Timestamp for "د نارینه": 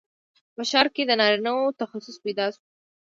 1.05-1.51